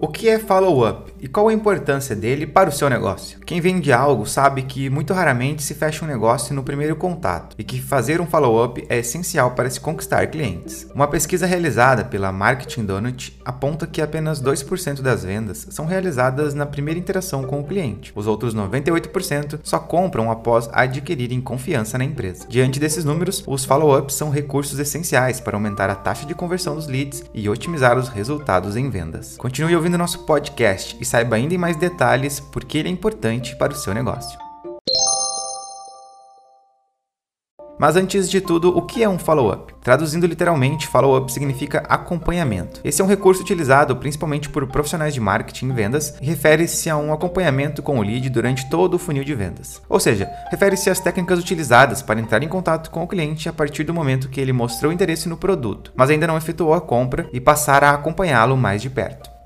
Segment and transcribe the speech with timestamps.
[0.00, 3.40] O que é follow-up e qual a importância dele para o seu negócio?
[3.40, 7.64] Quem vende algo sabe que muito raramente se fecha um negócio no primeiro contato e
[7.64, 10.86] que fazer um follow-up é essencial para se conquistar clientes.
[10.94, 16.64] Uma pesquisa realizada pela Marketing Donut aponta que apenas 2% das vendas são realizadas na
[16.64, 18.12] primeira interação com o cliente.
[18.14, 22.46] Os outros 98% só compram após adquirirem confiança na empresa.
[22.48, 26.86] Diante desses números, os follow-ups são recursos essenciais para aumentar a taxa de conversão dos
[26.86, 29.36] leads e otimizar os resultados em vendas.
[29.36, 33.56] Continue ouvindo nosso podcast e saiba ainda em mais detalhes por que ele é importante
[33.56, 34.38] para o seu negócio.
[37.78, 39.72] Mas antes de tudo, o que é um follow-up?
[39.80, 42.80] Traduzindo literalmente, follow-up significa acompanhamento.
[42.82, 46.96] Esse é um recurso utilizado principalmente por profissionais de marketing e vendas e refere-se a
[46.96, 49.80] um acompanhamento com o lead durante todo o funil de vendas.
[49.88, 53.84] Ou seja, refere-se às técnicas utilizadas para entrar em contato com o cliente a partir
[53.84, 57.40] do momento que ele mostrou interesse no produto, mas ainda não efetuou a compra e
[57.40, 59.37] passar a acompanhá-lo mais de perto.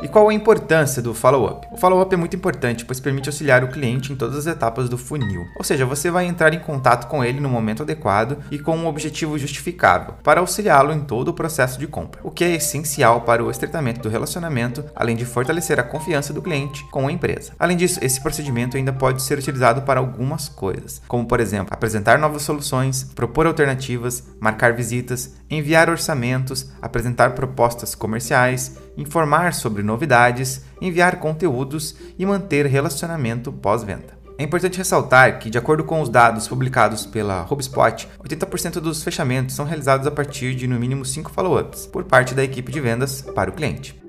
[0.00, 1.66] E qual a importância do follow-up?
[1.72, 4.96] O follow-up é muito importante, pois permite auxiliar o cliente em todas as etapas do
[4.96, 5.44] funil.
[5.56, 8.86] Ou seja, você vai entrar em contato com ele no momento adequado e com um
[8.86, 13.42] objetivo justificável, para auxiliá-lo em todo o processo de compra, o que é essencial para
[13.42, 17.52] o estreitamento do relacionamento, além de fortalecer a confiança do cliente com a empresa.
[17.58, 22.18] Além disso, esse procedimento ainda pode ser utilizado para algumas coisas, como por exemplo, apresentar
[22.18, 31.18] novas soluções, propor alternativas, marcar visitas, enviar orçamentos, apresentar propostas comerciais, informar sobre novidades, enviar
[31.18, 34.18] conteúdos e manter relacionamento pós-venda.
[34.36, 39.54] É importante ressaltar que, de acordo com os dados publicados pela HubSpot, 80% dos fechamentos
[39.54, 43.22] são realizados a partir de no mínimo 5 follow-ups por parte da equipe de vendas
[43.22, 44.07] para o cliente.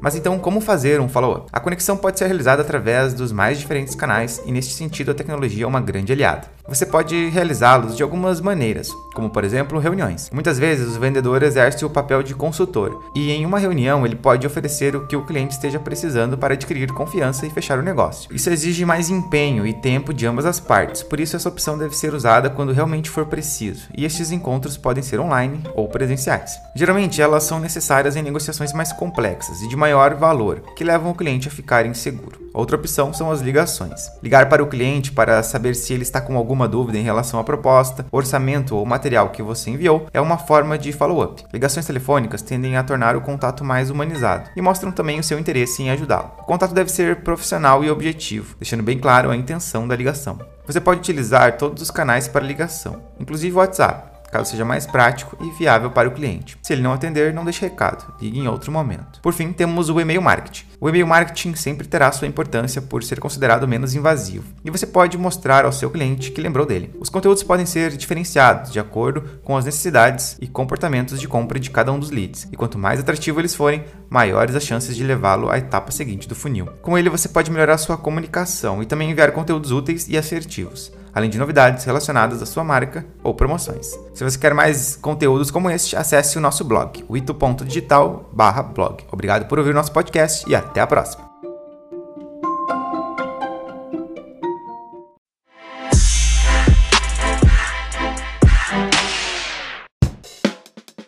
[0.00, 1.46] Mas então, como fazer um follow-up?
[1.52, 5.64] A conexão pode ser realizada através dos mais diferentes canais e, neste sentido, a tecnologia
[5.64, 6.58] é uma grande aliada.
[6.68, 10.28] Você pode realizá-los de algumas maneiras, como por exemplo reuniões.
[10.30, 14.46] Muitas vezes o vendedor exerce o papel de consultor e em uma reunião ele pode
[14.46, 18.28] oferecer o que o cliente esteja precisando para adquirir confiança e fechar o negócio.
[18.34, 21.96] Isso exige mais empenho e tempo de ambas as partes, por isso essa opção deve
[21.96, 26.52] ser usada quando realmente for preciso, e estes encontros podem ser online ou presenciais.
[26.74, 31.14] Geralmente elas são necessárias em negociações mais complexas e de maior valor, que levam o
[31.14, 32.48] cliente a ficar inseguro.
[32.52, 34.10] Outra opção são as ligações.
[34.22, 37.44] Ligar para o cliente para saber se ele está com alguma dúvida em relação à
[37.44, 41.44] proposta, orçamento ou material que você enviou é uma forma de follow-up.
[41.52, 45.82] Ligações telefônicas tendem a tornar o contato mais humanizado e mostram também o seu interesse
[45.82, 46.32] em ajudá-lo.
[46.38, 50.38] O contato deve ser profissional e objetivo, deixando bem claro a intenção da ligação.
[50.66, 55.36] Você pode utilizar todos os canais para ligação, inclusive o WhatsApp caso seja mais prático
[55.40, 56.56] e viável para o cliente.
[56.62, 59.20] Se ele não atender, não deixe recado, ligue em outro momento.
[59.20, 60.66] Por fim, temos o e-mail marketing.
[60.80, 65.18] O e-mail marketing sempre terá sua importância por ser considerado menos invasivo, e você pode
[65.18, 66.94] mostrar ao seu cliente que lembrou dele.
[67.00, 71.70] Os conteúdos podem ser diferenciados de acordo com as necessidades e comportamentos de compra de
[71.70, 75.50] cada um dos leads, e quanto mais atrativo eles forem, maiores as chances de levá-lo
[75.50, 76.68] à etapa seguinte do funil.
[76.80, 81.30] Com ele, você pode melhorar sua comunicação e também enviar conteúdos úteis e assertivos além
[81.30, 83.86] de novidades relacionadas à sua marca ou promoções.
[84.14, 89.04] Se você quer mais conteúdos como este, acesse o nosso blog, o ito.digital/blog.
[89.10, 91.28] Obrigado por ouvir nosso podcast e até a próxima.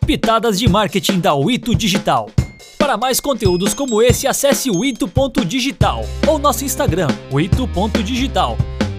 [0.05, 2.29] Pitadas de marketing da Wito Digital.
[2.77, 8.57] Para mais conteúdos como esse, acesse o ito.digital ou nosso Instagram, o ito.digital.